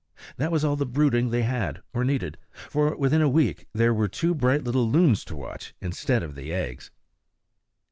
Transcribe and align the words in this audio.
That 0.37 0.51
was 0.51 0.65
all 0.65 0.75
the 0.75 0.87
brooding 0.87 1.29
they 1.29 1.43
had, 1.43 1.83
or 1.93 2.03
needed; 2.03 2.39
for 2.67 2.97
within 2.97 3.21
a 3.21 3.29
week 3.29 3.67
there 3.71 3.93
were 3.93 4.07
two 4.07 4.33
bright 4.33 4.63
little 4.63 4.89
loons 4.89 5.23
to 5.25 5.35
watch 5.35 5.75
instead 5.79 6.23
of 6.23 6.33
the 6.33 6.51
eggs. 6.51 6.89